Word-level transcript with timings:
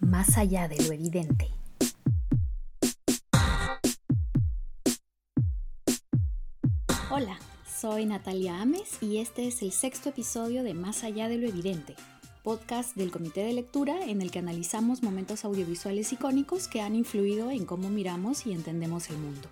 más 0.00 0.36
allá 0.36 0.68
de 0.68 0.76
lo 0.84 0.92
evidente. 0.92 1.48
Hola, 7.10 7.38
soy 7.66 8.06
Natalia 8.06 8.60
Ames 8.60 9.02
y 9.02 9.18
este 9.18 9.46
es 9.48 9.62
el 9.62 9.72
sexto 9.72 10.08
episodio 10.08 10.62
de 10.62 10.74
Más 10.74 11.04
allá 11.04 11.28
de 11.28 11.38
lo 11.38 11.46
evidente, 11.46 11.96
podcast 12.42 12.96
del 12.96 13.10
Comité 13.10 13.42
de 13.42 13.52
Lectura 13.52 14.06
en 14.06 14.22
el 14.22 14.30
que 14.30 14.38
analizamos 14.38 15.02
momentos 15.02 15.44
audiovisuales 15.44 16.12
icónicos 16.12 16.68
que 16.68 16.80
han 16.80 16.94
influido 16.94 17.50
en 17.50 17.66
cómo 17.66 17.90
miramos 17.90 18.46
y 18.46 18.52
entendemos 18.52 19.10
el 19.10 19.18
mundo. 19.18 19.48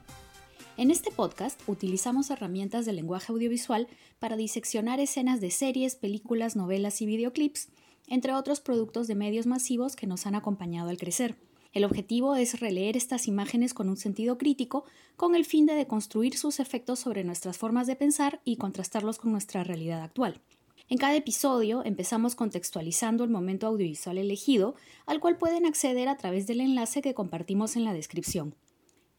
En 0.76 0.92
este 0.92 1.10
podcast 1.10 1.60
utilizamos 1.66 2.30
herramientas 2.30 2.86
de 2.86 2.92
lenguaje 2.92 3.32
audiovisual 3.32 3.88
para 4.20 4.36
diseccionar 4.36 5.00
escenas 5.00 5.40
de 5.40 5.50
series, 5.50 5.96
películas, 5.96 6.54
novelas 6.54 7.02
y 7.02 7.06
videoclips, 7.06 7.68
entre 8.08 8.34
otros 8.34 8.60
productos 8.60 9.06
de 9.06 9.14
medios 9.14 9.46
masivos 9.46 9.96
que 9.96 10.06
nos 10.06 10.26
han 10.26 10.34
acompañado 10.34 10.88
al 10.88 10.98
crecer. 10.98 11.36
El 11.72 11.84
objetivo 11.84 12.34
es 12.34 12.60
releer 12.60 12.96
estas 12.96 13.28
imágenes 13.28 13.74
con 13.74 13.88
un 13.88 13.96
sentido 13.96 14.38
crítico 14.38 14.84
con 15.16 15.34
el 15.34 15.44
fin 15.44 15.66
de 15.66 15.74
deconstruir 15.74 16.36
sus 16.36 16.60
efectos 16.60 16.98
sobre 16.98 17.24
nuestras 17.24 17.58
formas 17.58 17.86
de 17.86 17.96
pensar 17.96 18.40
y 18.44 18.56
contrastarlos 18.56 19.18
con 19.18 19.32
nuestra 19.32 19.64
realidad 19.64 20.02
actual. 20.02 20.40
En 20.88 20.96
cada 20.96 21.16
episodio 21.16 21.84
empezamos 21.84 22.34
contextualizando 22.34 23.22
el 23.22 23.30
momento 23.30 23.66
audiovisual 23.66 24.16
elegido, 24.16 24.74
al 25.04 25.20
cual 25.20 25.36
pueden 25.36 25.66
acceder 25.66 26.08
a 26.08 26.16
través 26.16 26.46
del 26.46 26.62
enlace 26.62 27.02
que 27.02 27.12
compartimos 27.12 27.76
en 27.76 27.84
la 27.84 27.92
descripción. 27.92 28.54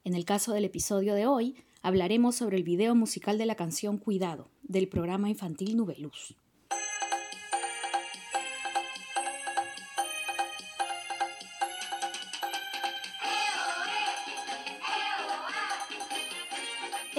En 0.04 0.16
el 0.16 0.26
caso 0.26 0.52
del 0.52 0.66
episodio 0.66 1.14
de 1.14 1.28
hoy, 1.28 1.56
hablaremos 1.84 2.36
sobre 2.36 2.58
el 2.58 2.64
video 2.64 2.96
musical 2.96 3.38
de 3.38 3.46
la 3.46 3.54
canción 3.54 4.00
Cuidado, 4.00 4.50
del 4.64 4.88
programa 4.88 5.30
infantil 5.30 5.78
Nubeluz. 5.78 6.36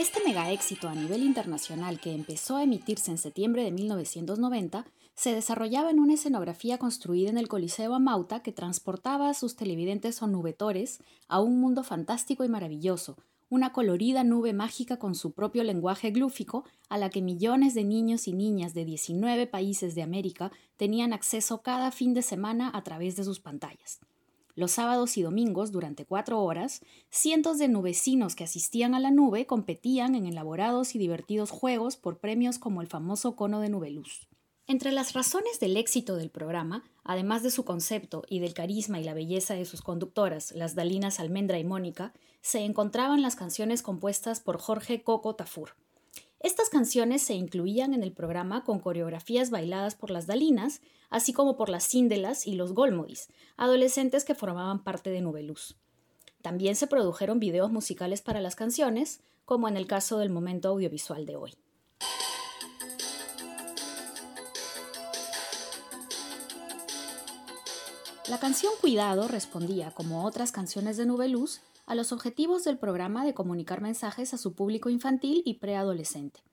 Este 0.01 0.25
mega 0.25 0.51
éxito 0.51 0.89
a 0.89 0.95
nivel 0.95 1.23
internacional 1.23 2.01
que 2.01 2.15
empezó 2.15 2.57
a 2.57 2.63
emitirse 2.63 3.11
en 3.11 3.19
septiembre 3.19 3.65
de 3.65 3.71
1990 3.71 4.87
se 5.15 5.35
desarrollaba 5.35 5.91
en 5.91 6.01
una 6.01 6.15
escenografía 6.15 6.79
construida 6.79 7.29
en 7.29 7.37
el 7.37 7.49
Coliseo 7.49 7.95
Amauta 7.95 8.43
que 8.43 8.51
transportaba 8.51 9.29
a 9.29 9.35
sus 9.35 9.57
televidentes 9.57 10.23
o 10.23 10.27
nubetores 10.27 11.03
a 11.29 11.43
un 11.43 11.61
mundo 11.61 11.83
fantástico 11.85 12.45
y 12.45 12.49
maravilloso, 12.49 13.19
una 13.51 13.75
colorida 13.75 14.25
nube 14.25 14.55
mágica 14.55 14.99
con 14.99 15.15
su 15.15 15.33
propio 15.33 15.65
lenguaje 15.65 16.13
glúfico 16.13 16.65
a 16.89 16.97
la 16.97 17.11
que 17.11 17.21
millones 17.21 17.75
de 17.75 17.85
niños 17.85 18.27
y 18.27 18.33
niñas 18.33 18.73
de 18.73 18.87
19 18.87 19.49
países 19.49 19.95
de 19.95 20.03
América 20.03 20.51
tenían 20.79 21.13
acceso 21.13 21.61
cada 21.61 21.91
fin 21.91 22.15
de 22.15 22.23
semana 22.23 22.71
a 22.73 22.83
través 22.85 23.17
de 23.17 23.25
sus 23.25 23.39
pantallas. 23.39 24.01
Los 24.61 24.73
sábados 24.73 25.17
y 25.17 25.23
domingos, 25.23 25.73
durante 25.73 26.05
cuatro 26.05 26.43
horas, 26.43 26.83
cientos 27.09 27.57
de 27.57 27.67
nubecinos 27.67 28.37
que 28.37 28.45
asistían 28.45 28.95
a 28.95 29.01
la 29.01 29.11
nube 29.11 29.47
competían 29.47 30.15
en 30.15 30.27
elaborados 30.27 30.95
y 30.95 30.99
divertidos 30.99 31.51
juegos 31.51 31.97
por 31.97 32.19
premios 32.19 32.59
como 32.59 32.83
el 32.83 32.87
famoso 32.87 33.37
cono 33.37 33.61
de 33.61 33.71
nubeluz. 33.71 34.29
Entre 34.67 34.93
las 34.93 35.15
razones 35.15 35.61
del 35.61 35.79
éxito 35.79 36.17
del 36.17 36.29
programa, 36.29 36.85
además 37.05 37.43
de 37.43 37.51
su 37.51 37.65
concepto 37.65 38.23
y 38.29 38.41
del 38.41 38.53
carisma 38.53 39.01
y 39.01 39.05
la 39.05 39.15
belleza 39.15 39.55
de 39.55 39.65
sus 39.65 39.81
conductoras, 39.81 40.53
las 40.53 40.75
Dalinas 40.75 41.21
Almendra 41.21 41.59
y 41.59 41.65
Mónica, 41.65 42.13
se 42.43 42.59
encontraban 42.59 43.23
las 43.23 43.37
canciones 43.37 43.81
compuestas 43.81 44.41
por 44.41 44.59
Jorge 44.59 45.03
Coco 45.03 45.37
Tafur. 45.37 45.71
Estas 46.43 46.71
canciones 46.71 47.21
se 47.21 47.35
incluían 47.35 47.93
en 47.93 48.03
el 48.03 48.13
programa 48.13 48.65
con 48.65 48.81
coreografías 48.81 49.51
bailadas 49.51 49.95
por 49.95 50.11
las 50.11 50.27
Dalinas, 50.27 50.81
así 51.11 51.35
como 51.35 51.59
por 51.59 51.69
las 51.69 51.85
Cíndelas 51.85 52.47
y 52.47 52.55
los 52.55 52.73
Golmodis, 52.73 53.29
adolescentes 53.59 54.25
que 54.25 54.35
formaban 54.35 54.83
parte 54.83 55.11
de 55.11 55.21
Nubeluz. 55.21 55.77
También 56.41 56.77
se 56.77 56.87
produjeron 56.87 57.41
videos 57.41 57.71
musicales 57.71 58.23
para 58.23 58.41
las 58.41 58.57
canciones, 58.57 59.21
como 59.45 59.69
en 59.69 59.77
el 59.77 59.87
caso 59.87 60.17
del 60.17 60.31
momento 60.31 60.71
audiovisual 60.71 61.27
de 61.27 61.37
hoy. 61.37 61.53
La 68.31 68.39
canción 68.39 68.73
Cuidado 68.81 69.29
respondía, 69.29 69.91
como 69.91 70.25
otras 70.25 70.53
canciones 70.53 70.97
de 70.97 71.05
Nubeluz, 71.05 71.61
a 71.91 71.97
los 71.97 72.13
objetivos 72.13 72.63
del 72.63 72.79
programa 72.79 73.25
de 73.25 73.35
comunicar 73.35 73.81
mensajes 73.81 74.33
a 74.33 74.39
su 74.39 74.55
público 74.55 74.91
infantil 74.91 75.43
y 75.45 75.55
preadolescente. 75.55 76.45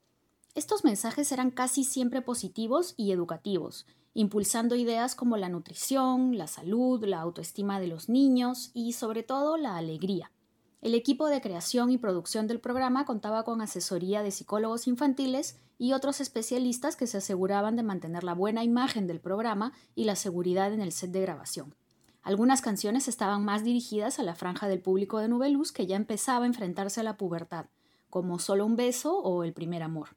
Estos 0.56 0.82
mensajes 0.82 1.30
eran 1.30 1.52
casi 1.52 1.84
siempre 1.84 2.22
positivos 2.22 2.94
y 2.96 3.12
educativos, 3.12 3.86
impulsando 4.14 4.74
ideas 4.74 5.14
como 5.14 5.36
la 5.36 5.48
nutrición, 5.48 6.36
la 6.36 6.48
salud, 6.48 7.04
la 7.04 7.20
autoestima 7.20 7.78
de 7.78 7.86
los 7.86 8.08
niños 8.08 8.72
y, 8.74 8.94
sobre 8.94 9.22
todo, 9.22 9.56
la 9.56 9.76
alegría. 9.76 10.32
El 10.80 10.96
equipo 10.96 11.28
de 11.28 11.40
creación 11.40 11.92
y 11.92 11.98
producción 11.98 12.48
del 12.48 12.58
programa 12.58 13.04
contaba 13.04 13.44
con 13.44 13.60
asesoría 13.60 14.24
de 14.24 14.32
psicólogos 14.32 14.88
infantiles 14.88 15.60
y 15.78 15.92
otros 15.92 16.20
especialistas 16.20 16.96
que 16.96 17.06
se 17.06 17.18
aseguraban 17.18 17.76
de 17.76 17.84
mantener 17.84 18.24
la 18.24 18.34
buena 18.34 18.64
imagen 18.64 19.06
del 19.06 19.20
programa 19.20 19.72
y 19.94 20.02
la 20.02 20.16
seguridad 20.16 20.72
en 20.72 20.80
el 20.80 20.90
set 20.90 21.12
de 21.12 21.20
grabación. 21.20 21.76
Algunas 22.22 22.60
canciones 22.60 23.08
estaban 23.08 23.44
más 23.44 23.64
dirigidas 23.64 24.18
a 24.18 24.22
la 24.22 24.34
franja 24.34 24.68
del 24.68 24.80
público 24.80 25.18
de 25.18 25.28
Nubeluz 25.28 25.72
que 25.72 25.86
ya 25.86 25.96
empezaba 25.96 26.44
a 26.44 26.48
enfrentarse 26.48 27.00
a 27.00 27.04
la 27.04 27.16
pubertad, 27.16 27.66
como 28.10 28.38
Solo 28.38 28.66
un 28.66 28.76
beso 28.76 29.18
o 29.18 29.44
El 29.44 29.52
primer 29.52 29.82
amor. 29.82 30.16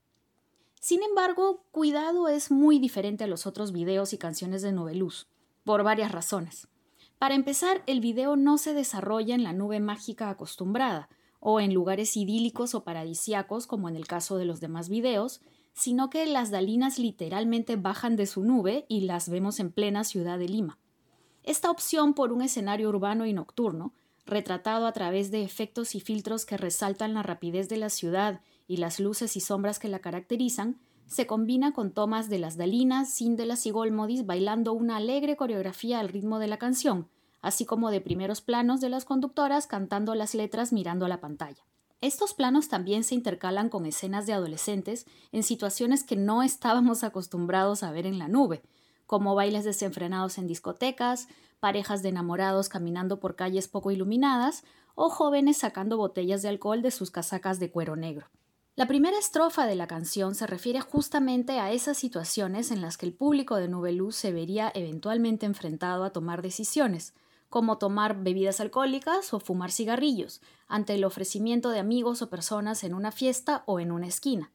Sin 0.79 1.03
embargo, 1.03 1.63
Cuidado 1.71 2.27
es 2.27 2.51
muy 2.51 2.79
diferente 2.79 3.23
a 3.23 3.27
los 3.27 3.45
otros 3.45 3.71
videos 3.71 4.13
y 4.13 4.17
canciones 4.17 4.61
de 4.61 4.71
Nubeluz, 4.71 5.27
por 5.63 5.83
varias 5.83 6.11
razones. 6.11 6.67
Para 7.19 7.35
empezar, 7.35 7.83
el 7.85 7.99
video 7.99 8.35
no 8.35 8.57
se 8.57 8.73
desarrolla 8.73 9.35
en 9.35 9.43
la 9.43 9.53
nube 9.53 9.79
mágica 9.79 10.29
acostumbrada, 10.29 11.07
o 11.39 11.59
en 11.59 11.73
lugares 11.73 12.17
idílicos 12.17 12.73
o 12.73 12.83
paradisiacos 12.83 13.67
como 13.67 13.89
en 13.89 13.95
el 13.95 14.07
caso 14.07 14.37
de 14.37 14.45
los 14.45 14.59
demás 14.59 14.89
videos, 14.89 15.41
sino 15.73 16.09
que 16.09 16.25
las 16.25 16.51
dalinas 16.51 16.99
literalmente 16.99 17.75
bajan 17.75 18.15
de 18.15 18.25
su 18.25 18.43
nube 18.43 18.85
y 18.87 19.01
las 19.01 19.29
vemos 19.29 19.59
en 19.59 19.71
plena 19.71 20.03
ciudad 20.03 20.39
de 20.39 20.47
Lima. 20.47 20.79
Esta 21.43 21.71
opción 21.71 22.13
por 22.13 22.31
un 22.31 22.41
escenario 22.41 22.89
urbano 22.89 23.25
y 23.25 23.33
nocturno, 23.33 23.93
retratado 24.25 24.85
a 24.85 24.91
través 24.91 25.31
de 25.31 25.43
efectos 25.43 25.95
y 25.95 25.99
filtros 25.99 26.45
que 26.45 26.57
resaltan 26.57 27.13
la 27.13 27.23
rapidez 27.23 27.67
de 27.67 27.77
la 27.77 27.89
ciudad 27.89 28.41
y 28.67 28.77
las 28.77 28.99
luces 28.99 29.35
y 29.35 29.39
sombras 29.39 29.79
que 29.79 29.89
la 29.89 29.99
caracterizan, 29.99 30.79
se 31.07 31.27
combina 31.27 31.73
con 31.73 31.91
tomas 31.91 32.29
de 32.29 32.39
las 32.39 32.55
Dalinas, 32.55 33.13
Síndelas 33.13 33.65
y 33.65 33.71
Golmodis 33.71 34.25
bailando 34.25 34.71
una 34.71 34.97
alegre 34.97 35.35
coreografía 35.35 35.99
al 35.99 36.07
ritmo 36.07 36.39
de 36.39 36.47
la 36.47 36.57
canción, 36.57 37.09
así 37.41 37.65
como 37.65 37.91
de 37.91 37.99
primeros 37.99 38.39
planos 38.39 38.79
de 38.79 38.89
las 38.89 39.03
conductoras 39.03 39.67
cantando 39.67 40.15
las 40.15 40.35
letras 40.35 40.71
mirando 40.71 41.05
a 41.05 41.09
la 41.09 41.19
pantalla. 41.19 41.65
Estos 41.99 42.33
planos 42.33 42.69
también 42.69 43.03
se 43.03 43.13
intercalan 43.13 43.69
con 43.69 43.85
escenas 43.85 44.25
de 44.25 44.33
adolescentes 44.33 45.05
en 45.31 45.43
situaciones 45.43 46.03
que 46.03 46.15
no 46.15 46.43
estábamos 46.43 47.03
acostumbrados 47.03 47.83
a 47.83 47.91
ver 47.91 48.07
en 48.07 48.17
la 48.17 48.27
nube, 48.27 48.63
como 49.11 49.35
bailes 49.35 49.65
desenfrenados 49.65 50.37
en 50.37 50.47
discotecas, 50.47 51.27
parejas 51.59 52.01
de 52.01 52.07
enamorados 52.07 52.69
caminando 52.69 53.19
por 53.19 53.35
calles 53.35 53.67
poco 53.67 53.91
iluminadas 53.91 54.63
o 54.95 55.09
jóvenes 55.09 55.57
sacando 55.57 55.97
botellas 55.97 56.41
de 56.41 56.47
alcohol 56.47 56.81
de 56.81 56.91
sus 56.91 57.11
casacas 57.11 57.59
de 57.59 57.69
cuero 57.69 57.97
negro. 57.97 58.27
La 58.77 58.87
primera 58.87 59.19
estrofa 59.19 59.65
de 59.65 59.75
la 59.75 59.85
canción 59.85 60.33
se 60.33 60.47
refiere 60.47 60.79
justamente 60.79 61.59
a 61.59 61.73
esas 61.73 61.97
situaciones 61.97 62.71
en 62.71 62.79
las 62.79 62.95
que 62.95 63.05
el 63.05 63.13
público 63.13 63.57
de 63.57 63.67
Nubeluz 63.67 64.15
se 64.15 64.31
vería 64.31 64.71
eventualmente 64.73 65.45
enfrentado 65.45 66.05
a 66.05 66.11
tomar 66.11 66.41
decisiones, 66.41 67.13
como 67.49 67.79
tomar 67.79 68.23
bebidas 68.23 68.61
alcohólicas 68.61 69.33
o 69.33 69.41
fumar 69.41 69.73
cigarrillos, 69.73 70.39
ante 70.69 70.93
el 70.93 71.03
ofrecimiento 71.03 71.71
de 71.71 71.79
amigos 71.79 72.21
o 72.21 72.29
personas 72.29 72.85
en 72.85 72.93
una 72.93 73.11
fiesta 73.11 73.63
o 73.65 73.81
en 73.81 73.91
una 73.91 74.07
esquina. 74.07 74.53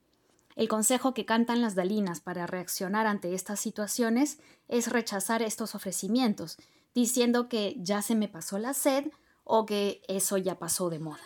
El 0.56 0.68
consejo 0.68 1.12
que 1.12 1.26
cantan 1.26 1.60
las 1.60 1.74
Dalinas 1.74 2.20
para 2.20 2.46
reaccionar 2.46 3.06
ante 3.06 3.34
estas 3.34 3.60
situaciones 3.60 4.38
es 4.68 4.88
rechazar 4.88 5.42
estos 5.42 5.74
ofrecimientos, 5.74 6.56
diciendo 6.94 7.50
que 7.50 7.76
ya 7.78 8.00
se 8.00 8.14
me 8.14 8.26
pasó 8.26 8.58
la 8.58 8.72
sed 8.72 9.04
o 9.44 9.66
que 9.66 10.00
eso 10.08 10.38
ya 10.38 10.58
pasó 10.58 10.88
de 10.88 10.98
moda. 10.98 11.20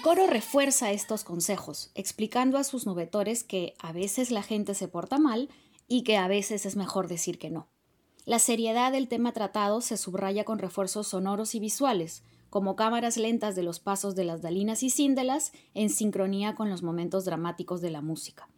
El 0.00 0.04
coro 0.04 0.26
refuerza 0.26 0.92
estos 0.92 1.24
consejos, 1.24 1.90
explicando 1.94 2.56
a 2.56 2.64
sus 2.64 2.86
nubetores 2.86 3.44
que 3.44 3.74
a 3.78 3.92
veces 3.92 4.30
la 4.30 4.42
gente 4.42 4.74
se 4.74 4.88
porta 4.88 5.18
mal 5.18 5.50
y 5.88 6.04
que 6.04 6.16
a 6.16 6.26
veces 6.26 6.64
es 6.64 6.74
mejor 6.74 7.06
decir 7.06 7.38
que 7.38 7.50
no. 7.50 7.68
La 8.24 8.38
seriedad 8.38 8.92
del 8.92 9.08
tema 9.08 9.32
tratado 9.32 9.82
se 9.82 9.98
subraya 9.98 10.44
con 10.44 10.58
refuerzos 10.58 11.08
sonoros 11.08 11.54
y 11.54 11.60
visuales, 11.60 12.22
como 12.48 12.76
cámaras 12.76 13.18
lentas 13.18 13.54
de 13.56 13.62
los 13.62 13.78
pasos 13.78 14.14
de 14.16 14.24
las 14.24 14.40
dalinas 14.40 14.82
y 14.82 14.88
cíndelas 14.88 15.52
en 15.74 15.90
sincronía 15.90 16.54
con 16.54 16.70
los 16.70 16.82
momentos 16.82 17.26
dramáticos 17.26 17.82
de 17.82 17.90
la 17.90 18.00
música. 18.00 18.48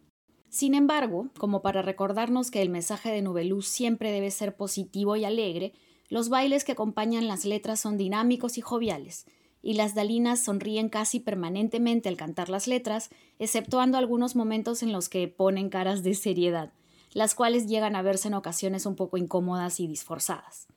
Sin 0.47 0.73
embargo, 0.73 1.27
como 1.37 1.61
para 1.61 1.81
recordarnos 1.81 2.51
que 2.51 2.61
el 2.61 2.69
mensaje 2.69 3.11
de 3.11 3.21
Nubeluz 3.21 3.67
siempre 3.67 4.13
debe 4.13 4.31
ser 4.31 4.55
positivo 4.55 5.17
y 5.17 5.25
alegre, 5.25 5.73
Los 6.07 6.29
bailes 6.29 6.63
que 6.63 6.71
acompañan 6.71 7.27
las 7.27 7.43
letras 7.43 7.81
son 7.81 7.97
dinámicos 7.97 8.57
y 8.57 8.61
joviales, 8.61 9.25
y 9.63 9.73
las 9.73 9.95
dalinas 9.95 10.43
sonríen 10.43 10.89
casi 10.89 11.21
permanentemente 11.21 12.09
al 12.09 12.17
cantar 12.17 12.49
las 12.49 12.67
letras, 12.67 13.09
exceptuando 13.39 13.97
algunos 13.97 14.35
momentos 14.35 14.83
en 14.83 14.91
los 14.91 15.07
que 15.07 15.27
ponen 15.29 15.69
caras 15.69 16.03
de 16.03 16.13
seriedad, 16.13 16.73
las 17.13 17.33
cuales 17.33 17.67
llegan 17.67 17.95
a 17.95 18.01
verse 18.01 18.27
en 18.27 18.33
ocasiones 18.33 18.85
un 18.85 18.95
poco 18.95 19.17
incómodas 19.17 19.79
y 19.79 19.87
disforzadas. 19.87 20.67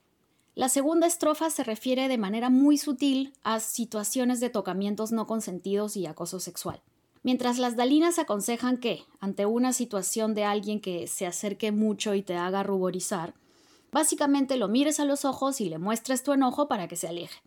La 0.55 0.69
segunda 0.71 1.07
estrofa 1.07 1.51
se 1.51 1.65
refiere 1.65 2.09
de 2.09 2.17
manera 2.17 2.49
muy 2.49 2.79
sutil 2.79 3.35
a 3.43 3.61
situaciones 3.61 4.41
de 4.41 4.51
tocamientos 4.51 5.13
no 5.13 5.27
consentidos 5.27 5.97
y 5.97 6.07
acoso 6.07 6.39
sexual. 6.41 6.81
Mientras 7.25 7.59
las 7.59 7.75
dalinas 7.75 8.21
aconsejan 8.21 8.79
que, 8.79 9.03
ante 9.19 9.47
una 9.47 9.73
situación 9.73 10.33
de 10.33 10.45
alguien 10.45 10.81
que 10.81 11.09
se 11.09 11.27
acerque 11.27 11.73
mucho 11.73 12.15
y 12.15 12.23
te 12.23 12.37
haga 12.37 12.63
ruborizar, 12.63 13.35
básicamente 13.91 14.57
lo 14.57 14.69
mires 14.69 15.01
a 15.01 15.05
los 15.05 15.25
ojos 15.25 15.61
y 15.61 15.69
le 15.69 15.79
muestres 15.79 16.23
tu 16.23 16.33
enojo 16.33 16.69
para 16.69 16.87
que 16.87 16.95
se 16.95 17.09
aleje. 17.09 17.43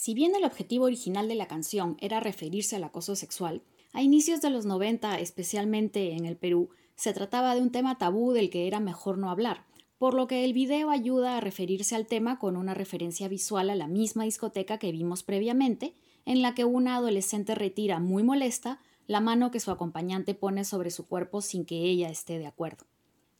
Si 0.00 0.14
bien 0.14 0.34
el 0.34 0.46
objetivo 0.46 0.86
original 0.86 1.28
de 1.28 1.34
la 1.34 1.46
canción 1.46 1.98
era 2.00 2.20
referirse 2.20 2.74
al 2.74 2.84
acoso 2.84 3.16
sexual, 3.16 3.60
a 3.92 4.00
inicios 4.00 4.40
de 4.40 4.48
los 4.48 4.64
90, 4.64 5.20
especialmente 5.20 6.12
en 6.12 6.24
el 6.24 6.38
Perú, 6.38 6.70
se 6.94 7.12
trataba 7.12 7.54
de 7.54 7.60
un 7.60 7.70
tema 7.70 7.98
tabú 7.98 8.32
del 8.32 8.48
que 8.48 8.66
era 8.66 8.80
mejor 8.80 9.18
no 9.18 9.28
hablar, 9.28 9.66
por 9.98 10.14
lo 10.14 10.26
que 10.26 10.46
el 10.46 10.54
video 10.54 10.88
ayuda 10.88 11.36
a 11.36 11.40
referirse 11.42 11.96
al 11.96 12.06
tema 12.06 12.38
con 12.38 12.56
una 12.56 12.72
referencia 12.72 13.28
visual 13.28 13.68
a 13.68 13.74
la 13.74 13.88
misma 13.88 14.24
discoteca 14.24 14.78
que 14.78 14.90
vimos 14.90 15.22
previamente, 15.22 15.92
en 16.24 16.40
la 16.40 16.54
que 16.54 16.64
una 16.64 16.96
adolescente 16.96 17.54
retira 17.54 18.00
muy 18.00 18.22
molesta 18.22 18.80
la 19.06 19.20
mano 19.20 19.50
que 19.50 19.60
su 19.60 19.70
acompañante 19.70 20.34
pone 20.34 20.64
sobre 20.64 20.90
su 20.90 21.08
cuerpo 21.08 21.42
sin 21.42 21.66
que 21.66 21.76
ella 21.76 22.08
esté 22.08 22.38
de 22.38 22.46
acuerdo. 22.46 22.86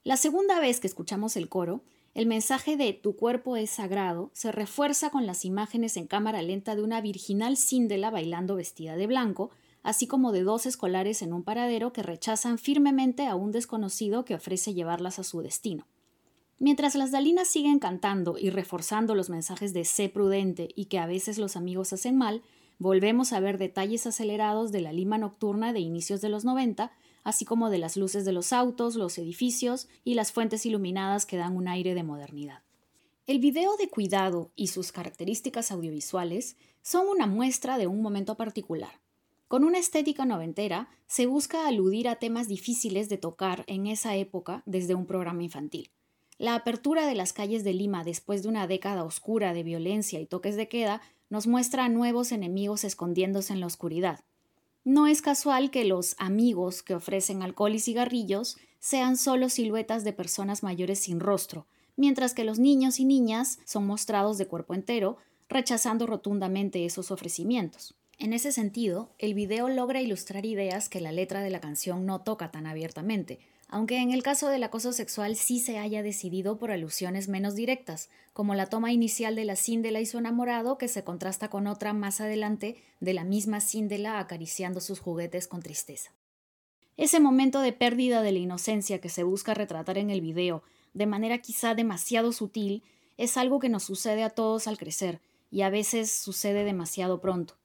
La 0.05 0.19
segunda 0.19 0.61
vez 0.61 0.79
que 0.79 0.89
escuchamos 0.89 1.37
el 1.37 1.49
coro, 1.49 1.85
el 2.12 2.27
mensaje 2.27 2.77
de 2.77 2.93
Tu 2.93 3.15
cuerpo 3.15 3.57
es 3.57 3.71
sagrado 3.71 4.31
se 4.33 4.51
refuerza 4.51 5.11
con 5.11 5.27
las 5.27 5.45
imágenes 5.45 5.97
en 5.97 6.09
cámara 6.09 6.43
lenta 6.43 6.75
de 6.75 6.83
una 6.83 7.01
virginal 7.01 7.57
síndela 7.57 8.11
bailando 8.11 8.57
vestida 8.57 8.97
de 8.97 9.07
blanco, 9.07 9.51
así 9.85 10.09
como 10.09 10.33
de 10.33 10.43
dos 10.43 10.67
escolares 10.67 11.23
en 11.23 11.33
un 11.33 11.45
paradero 11.45 11.93
que 11.93 12.03
rechazan 12.03 12.59
firmemente 12.59 13.27
a 13.27 13.37
un 13.37 13.53
desconocido 13.53 14.25
que 14.25 14.35
ofrece 14.35 14.75
llevarlas 14.75 15.19
a 15.21 15.25
su 15.25 15.41
destino. 15.41 15.87
Mientras 16.59 16.95
las 16.95 17.11
dalinas 17.11 17.49
siguen 17.49 17.79
cantando 17.79 18.37
y 18.39 18.51
reforzando 18.51 19.15
los 19.15 19.31
mensajes 19.31 19.73
de 19.73 19.85
sé 19.85 20.09
prudente 20.09 20.69
y 20.75 20.87
que 20.87 20.99
a 20.99 21.07
veces 21.07 21.39
los 21.39 21.57
amigos 21.57 21.93
hacen 21.93 22.17
mal, 22.17 22.43
volvemos 22.79 23.33
a 23.33 23.41
ver 23.41 23.57
detalles 23.57 24.07
acelerados 24.07 24.73
de 24.73 24.81
la 24.81 24.93
Lima 24.93 25.17
nocturna 25.17 25.73
de 25.73 25.81
inicios 25.81 26.21
de 26.21 26.29
los 26.29 26.45
90 26.45 26.93
así 27.25 27.45
como 27.45 27.71
de 27.71 27.79
las 27.79 27.97
luces 27.97 28.25
de 28.25 28.33
los 28.33 28.53
autos, 28.53 28.97
los 28.97 29.19
edificios 29.19 29.89
y 30.05 30.15
las 30.15 30.33
fuentes 30.33 30.67
iluminadas 30.67 31.27
que 31.27 31.37
dan 31.37 31.57
un 31.57 31.69
aire 31.69 31.95
de 31.95 32.03
modernidad. 32.03 32.63
El 33.27 33.39
video 33.39 33.77
de 33.77 33.89
cuidado 33.89 34.51
y 34.57 34.69
sus 34.69 34.93
características 34.93 35.71
audiovisuales 35.71 36.57
son 36.83 37.07
una 37.09 37.27
muestra 37.27 37.79
de 37.79 37.87
un 37.87 38.03
momento 38.03 38.37
particular. 38.37 39.01
Con 39.47 39.65
una 39.65 39.79
estética 39.79 40.25
noventera, 40.25 40.89
se 41.07 41.27
busca 41.27 41.67
aludir 41.67 42.09
a 42.09 42.17
temas 42.17 42.49
difíciles 42.49 43.09
de 43.09 43.19
tocar 43.19 43.65
en 43.67 43.87
esa 43.87 44.17
época 44.17 44.63
desde 44.67 44.95
un 44.95 45.07
programa 45.07 45.43
infantil. 45.43 45.91
La 46.39 46.55
apertura 46.55 47.07
de 47.07 47.15
las 47.15 47.33
calles 47.33 47.65
de 47.65 47.75
Lima 47.75 48.03
después 48.03 48.43
de 48.43 48.49
una 48.49 48.67
década 48.67 49.05
oscura 49.05 49.53
de 49.53 49.63
violencia 49.63 50.21
y 50.21 50.27
toques 50.27 50.57
de 50.57 50.69
queda 50.69 51.03
nos 51.29 51.47
muestra 51.47 51.85
a 51.85 51.89
nuevos 51.89 52.33
enemigos 52.33 52.83
escondiéndose 52.83 53.53
en 53.53 53.61
la 53.61 53.67
oscuridad, 53.67 54.25
no 54.85 55.06
es 55.06 55.23
casual 55.23 55.71
que 55.71 55.85
los 55.85 56.15
amigos 56.19 56.82
que 56.82 56.94
ofrecen 56.94 57.43
alcohol 57.43 57.75
y 57.75 57.81
cigarrillos 57.81 58.56
sean 58.79 59.17
solo 59.17 59.49
siluetas 59.49 60.05
de 60.05 60.12
personas 60.12 60.62
mayores 60.62 61.00
sin 61.00 61.21
rostro, 61.21 61.67
mientras 61.97 62.32
que 62.32 62.44
los 62.44 62.59
niños 62.59 62.99
y 62.99 63.05
niñas 63.05 63.59
son 63.65 63.87
mostrados 63.87 64.38
de 64.38 64.47
cuerpo 64.47 64.75
entero, 64.75 65.19
rechazando 65.49 66.06
rotundamente 66.06 66.87
esos 66.87 67.11
ofrecimientos. 67.11 67.94
En 68.19 68.32
ese 68.32 68.53
sentido, 68.53 69.11
el 69.19 69.35
video 69.35 69.69
logra 69.69 70.00
ilustrar 70.00 70.47
ideas 70.47 70.88
que 70.88 71.00
la 71.00 71.12
letra 71.12 71.43
de 71.43 71.50
la 71.50 71.61
canción 71.61 72.06
no 72.06 72.21
toca 72.21 72.50
tan 72.50 72.67
abiertamente, 72.67 73.38
aunque 73.73 73.99
en 73.99 74.11
el 74.11 74.25
caso 74.25 74.49
del 74.49 74.65
acoso 74.65 74.93
sexual 74.93 75.37
sí 75.37 75.61
se 75.61 75.79
haya 75.79 76.03
decidido 76.03 76.59
por 76.59 76.73
alusiones 76.73 77.29
menos 77.29 77.55
directas, 77.55 78.11
como 78.33 78.55
la 78.55 78.67
toma 78.67 78.93
inicial 78.93 79.37
de 79.37 79.45
la 79.45 79.55
Síndela 79.55 80.01
y 80.01 80.07
su 80.07 80.19
enamorado 80.19 80.77
que 80.77 80.89
se 80.89 81.05
contrasta 81.05 81.49
con 81.51 81.69
otra 81.69 81.93
más 81.93 82.21
adelante 82.21 82.83
de 82.99 83.15
la 83.15 83.23
misma 83.23 83.61
Síndela 83.61 84.19
acariciando 84.19 84.81
sus 84.81 84.99
juguetes 84.99 85.47
con 85.47 85.63
tristeza. 85.63 86.11
Ese 86.97 87.21
momento 87.21 87.61
de 87.61 87.73
pérdida 87.73 88.23
de 88.23 88.33
la 88.33 88.41
inocencia 88.41 89.01
que 89.01 89.09
se 89.09 89.23
busca 89.23 89.55
retratar 89.55 89.99
en 89.99 90.11
el 90.11 90.21
video, 90.21 90.65
de 90.93 91.07
manera 91.07 91.39
quizá 91.39 91.77
demasiado 91.77 92.33
sutil, 92.33 92.83
es 93.19 93.37
algo 93.37 93.61
que 93.61 93.69
nos 93.69 93.85
sucede 93.85 94.25
a 94.25 94.31
todos 94.31 94.67
al 94.67 94.79
crecer, 94.79 95.21
y 95.53 95.63
a 95.63 95.71
veces 95.71 96.11
sucede 96.11 96.65
demasiado 96.65 97.21
pronto. 97.21 97.60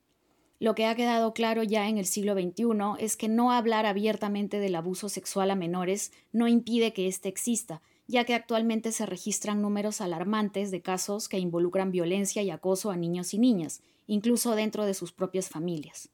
Lo 0.60 0.74
que 0.74 0.86
ha 0.86 0.96
quedado 0.96 1.34
claro 1.34 1.64
ya 1.64 1.90
en 1.90 1.98
el 1.98 2.06
siglo 2.06 2.34
XXI 2.34 2.66
es 3.00 3.18
que 3.18 3.28
no 3.28 3.52
hablar 3.52 3.86
abiertamente 3.86 4.60
del 4.60 4.76
abuso 4.76 5.10
sexual 5.10 5.52
a 5.52 5.56
menores 5.56 6.14
no 6.32 6.48
impide 6.48 6.94
que 6.94 7.08
éste 7.08 7.28
exista, 7.28 7.82
ya 8.08 8.24
que 8.24 8.34
actualmente 8.34 8.92
se 8.92 9.06
registran 9.06 9.62
números 9.62 10.00
alarmantes 10.00 10.72
de 10.72 10.82
casos 10.82 11.28
que 11.28 11.40
involucran 11.40 11.92
violencia 11.92 12.42
y 12.42 12.52
acoso 12.52 12.90
a 12.90 12.96
niños 12.96 13.34
y 13.34 13.40
niñas, 13.40 13.82
incluso 14.08 14.56
dentro 14.56 14.86
de 14.86 14.94
sus 14.94 15.12
propias 15.12 15.50
familias. 15.50 16.10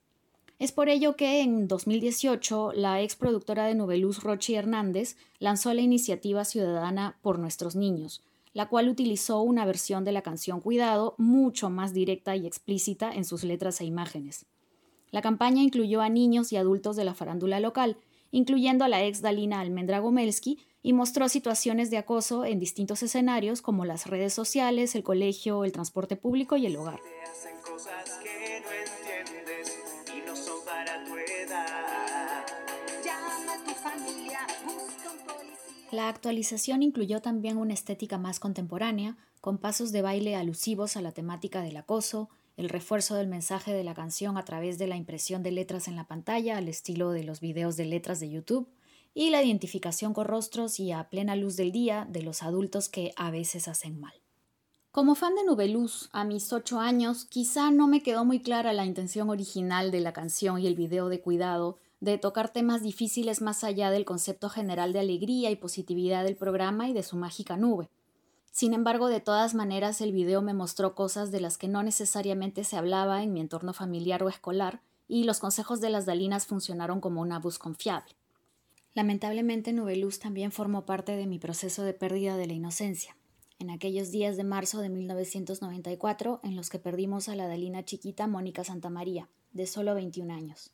Es 0.57 0.71
por 0.71 0.89
ello 0.89 1.15
que 1.15 1.41
en 1.41 1.67
2018 1.67 2.73
la 2.73 3.01
ex 3.01 3.15
productora 3.15 3.65
de 3.65 3.75
Noveluz 3.75 4.23
Rochi 4.23 4.55
Hernández 4.55 5.17
lanzó 5.39 5.73
la 5.73 5.81
iniciativa 5.81 6.45
ciudadana 6.45 7.17
Por 7.21 7.39
Nuestros 7.39 7.75
Niños, 7.75 8.21
la 8.53 8.67
cual 8.67 8.89
utilizó 8.89 9.41
una 9.41 9.65
versión 9.65 10.03
de 10.03 10.11
la 10.11 10.21
canción 10.21 10.59
Cuidado 10.59 11.15
mucho 11.17 11.69
más 11.69 11.93
directa 11.93 12.35
y 12.35 12.45
explícita 12.45 13.11
en 13.13 13.25
sus 13.25 13.43
letras 13.43 13.81
e 13.81 13.85
imágenes. 13.85 14.45
La 15.09 15.21
campaña 15.21 15.61
incluyó 15.61 16.01
a 16.01 16.09
niños 16.09 16.51
y 16.51 16.57
adultos 16.57 16.95
de 16.95 17.03
la 17.03 17.13
farándula 17.13 17.59
local, 17.59 17.97
incluyendo 18.31 18.85
a 18.85 18.87
la 18.87 19.03
ex 19.03 19.21
Dalina 19.21 19.59
Almendra 19.59 19.99
Gomelski, 19.99 20.59
y 20.83 20.93
mostró 20.93 21.29
situaciones 21.29 21.91
de 21.91 21.97
acoso 21.97 22.43
en 22.43 22.59
distintos 22.59 23.03
escenarios 23.03 23.61
como 23.61 23.85
las 23.85 24.07
redes 24.07 24.33
sociales, 24.33 24.95
el 24.95 25.03
colegio, 25.03 25.63
el 25.63 25.71
transporte 25.71 26.15
público 26.15 26.57
y 26.57 26.65
el 26.65 26.75
hogar. 26.75 26.99
La 35.91 36.07
actualización 36.07 36.83
incluyó 36.83 37.21
también 37.21 37.57
una 37.57 37.73
estética 37.73 38.17
más 38.17 38.39
contemporánea, 38.39 39.17
con 39.41 39.57
pasos 39.57 39.91
de 39.91 40.01
baile 40.01 40.37
alusivos 40.37 40.95
a 40.95 41.01
la 41.01 41.11
temática 41.11 41.61
del 41.61 41.75
acoso, 41.75 42.29
el 42.55 42.69
refuerzo 42.69 43.15
del 43.15 43.27
mensaje 43.27 43.73
de 43.73 43.83
la 43.83 43.93
canción 43.93 44.37
a 44.37 44.45
través 44.45 44.77
de 44.77 44.87
la 44.87 44.95
impresión 44.95 45.43
de 45.43 45.51
letras 45.51 45.89
en 45.89 45.97
la 45.97 46.07
pantalla 46.07 46.57
al 46.57 46.69
estilo 46.69 47.11
de 47.11 47.25
los 47.25 47.41
videos 47.41 47.75
de 47.75 47.85
letras 47.85 48.21
de 48.21 48.29
YouTube, 48.29 48.69
y 49.13 49.31
la 49.31 49.43
identificación 49.43 50.13
con 50.13 50.27
rostros 50.27 50.79
y 50.79 50.93
a 50.93 51.09
plena 51.09 51.35
luz 51.35 51.57
del 51.57 51.73
día 51.73 52.07
de 52.09 52.23
los 52.23 52.41
adultos 52.41 52.87
que 52.87 53.11
a 53.17 53.29
veces 53.29 53.67
hacen 53.67 53.99
mal. 53.99 54.13
Como 54.91 55.15
fan 55.15 55.35
de 55.35 55.43
Nubeluz, 55.43 56.09
a 56.13 56.23
mis 56.23 56.53
ocho 56.53 56.79
años, 56.79 57.25
quizá 57.25 57.71
no 57.71 57.87
me 57.87 58.01
quedó 58.01 58.23
muy 58.23 58.41
clara 58.41 58.71
la 58.71 58.85
intención 58.85 59.29
original 59.29 59.91
de 59.91 59.99
la 59.99 60.13
canción 60.13 60.59
y 60.59 60.67
el 60.67 60.75
video 60.75 61.09
de 61.09 61.19
cuidado, 61.19 61.77
de 62.01 62.17
tocar 62.17 62.51
temas 62.51 62.81
difíciles 62.81 63.41
más 63.41 63.63
allá 63.63 63.91
del 63.91 64.05
concepto 64.05 64.49
general 64.49 64.91
de 64.91 64.99
alegría 64.99 65.51
y 65.51 65.55
positividad 65.55 66.23
del 66.23 66.35
programa 66.35 66.89
y 66.89 66.93
de 66.93 67.03
su 67.03 67.15
mágica 67.15 67.57
nube. 67.57 67.89
Sin 68.51 68.73
embargo, 68.73 69.07
de 69.07 69.21
todas 69.21 69.53
maneras, 69.53 70.01
el 70.01 70.11
video 70.11 70.41
me 70.41 70.55
mostró 70.55 70.95
cosas 70.95 71.31
de 71.31 71.39
las 71.39 71.59
que 71.59 71.67
no 71.67 71.83
necesariamente 71.83 72.63
se 72.63 72.75
hablaba 72.75 73.21
en 73.21 73.31
mi 73.31 73.39
entorno 73.39 73.71
familiar 73.71 74.23
o 74.23 74.29
escolar, 74.29 74.81
y 75.07 75.25
los 75.25 75.39
consejos 75.39 75.79
de 75.79 75.89
las 75.89 76.05
Dalinas 76.05 76.47
funcionaron 76.47 77.01
como 77.01 77.21
una 77.21 77.39
voz 77.39 77.59
confiable. 77.59 78.15
Lamentablemente, 78.93 79.71
Nubeluz 79.71 80.19
también 80.19 80.51
formó 80.51 80.85
parte 80.85 81.15
de 81.15 81.27
mi 81.27 81.37
proceso 81.37 81.83
de 81.83 81.93
pérdida 81.93 82.35
de 82.35 82.47
la 82.47 82.53
inocencia. 82.53 83.15
En 83.59 83.69
aquellos 83.69 84.09
días 84.09 84.37
de 84.37 84.43
marzo 84.43 84.79
de 84.79 84.89
1994, 84.89 86.39
en 86.43 86.55
los 86.55 86.69
que 86.69 86.79
perdimos 86.79 87.29
a 87.29 87.35
la 87.35 87.47
Dalina 87.47 87.85
chiquita 87.85 88.25
Mónica 88.25 88.63
Santamaría, 88.63 89.29
de 89.53 89.67
solo 89.67 89.93
21 89.93 90.33
años. 90.33 90.71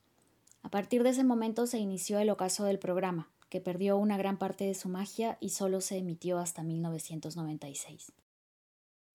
A 0.68 0.70
partir 0.70 1.02
de 1.02 1.12
ese 1.12 1.24
momento 1.24 1.66
se 1.66 1.78
inició 1.78 2.20
el 2.20 2.30
ocaso 2.30 2.66
del 2.66 2.78
programa, 2.78 3.32
que 3.48 3.62
perdió 3.62 3.96
una 3.96 4.18
gran 4.18 4.38
parte 4.38 4.66
de 4.66 4.74
su 4.74 4.90
magia 4.90 5.38
y 5.40 5.52
solo 5.52 5.80
se 5.80 5.96
emitió 5.96 6.40
hasta 6.40 6.62
1996. 6.62 8.12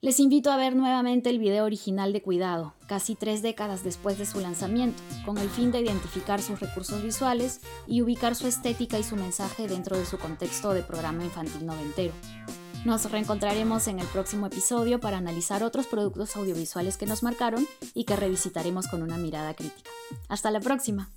Les 0.00 0.18
invito 0.18 0.50
a 0.50 0.56
ver 0.56 0.74
nuevamente 0.74 1.28
el 1.28 1.38
video 1.38 1.66
original 1.66 2.14
de 2.14 2.22
Cuidado, 2.22 2.72
casi 2.88 3.16
tres 3.16 3.42
décadas 3.42 3.84
después 3.84 4.16
de 4.16 4.24
su 4.24 4.40
lanzamiento, 4.40 5.02
con 5.26 5.36
el 5.36 5.50
fin 5.50 5.70
de 5.72 5.82
identificar 5.82 6.40
sus 6.40 6.58
recursos 6.58 7.02
visuales 7.02 7.60
y 7.86 8.00
ubicar 8.00 8.34
su 8.34 8.46
estética 8.46 8.98
y 8.98 9.02
su 9.02 9.16
mensaje 9.16 9.68
dentro 9.68 9.98
de 9.98 10.06
su 10.06 10.16
contexto 10.16 10.72
de 10.72 10.82
programa 10.82 11.22
infantil 11.22 11.66
noventero. 11.66 12.14
Nos 12.86 13.10
reencontraremos 13.10 13.88
en 13.88 13.98
el 13.98 14.06
próximo 14.06 14.46
episodio 14.46 15.00
para 15.00 15.18
analizar 15.18 15.62
otros 15.62 15.86
productos 15.86 16.34
audiovisuales 16.34 16.96
que 16.96 17.04
nos 17.04 17.22
marcaron 17.22 17.66
y 17.92 18.04
que 18.04 18.16
revisitaremos 18.16 18.88
con 18.88 19.02
una 19.02 19.18
mirada 19.18 19.52
crítica. 19.52 19.90
Hasta 20.30 20.50
la 20.50 20.60
próxima. 20.60 21.10